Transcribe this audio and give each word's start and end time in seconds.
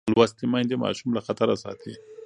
لوستې 0.13 0.45
میندې 0.51 0.75
ماشوم 0.83 1.09
له 1.13 1.21
خطره 1.27 1.55
ساتي. 1.63 1.93